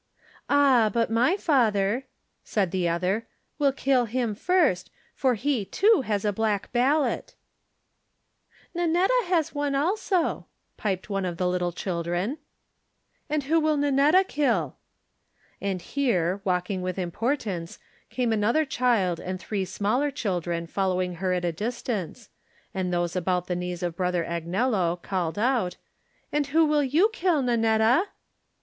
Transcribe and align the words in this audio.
"Ah, 0.49 0.89
but 0.91 1.11
my 1.11 1.37
father," 1.37 2.07
said 2.43 2.71
the 2.71 2.89
other, 2.89 3.27
"will 3.59 3.71
kill 3.71 4.05
him 4.05 4.33
first, 4.33 4.89
for 5.13 5.35
he, 5.35 5.63
too, 5.63 6.01
has 6.07 6.25
a 6.25 6.33
black 6.33 6.71
ballot." 6.73 7.35
35 8.73 8.73
Digitized 8.73 8.73
by 8.73 8.81
Google 8.81 8.81
THE 8.81 8.81
NINTH 8.87 8.93
MAN" 8.95 9.07
Nannetta 9.23 9.29
has 9.29 9.53
one 9.53 9.75
also," 9.75 10.47
piped 10.75 11.09
one 11.11 11.25
of 11.25 11.37
the 11.37 11.47
little 11.47 11.71
children. 11.71 12.39
"And 13.29 13.43
who 13.43 13.59
will 13.59 13.77
Nannetta 13.77 14.27
kill?" 14.27 14.77
And 15.61 15.79
here, 15.83 16.41
walking 16.43 16.81
with 16.81 16.97
importance, 16.97 17.77
came 18.09 18.33
another 18.33 18.65
child 18.65 19.19
and 19.19 19.39
three 19.39 19.65
smaller 19.65 20.09
children 20.09 20.65
following 20.65 21.13
her 21.21 21.31
at 21.31 21.45
a 21.45 21.51
distance, 21.51 22.29
and 22.73 22.91
those 22.91 23.15
about 23.15 23.45
the 23.45 23.55
knees 23.55 23.83
of 23.83 23.95
Brother 23.97 24.25
Agnello 24.25 24.99
called 25.03 25.37
out, 25.37 25.77
"And 26.31 26.47
who 26.47 26.65
will 26.65 26.83
you 26.83 27.11
kill, 27.13 27.43
Nannetta?" 27.43 28.05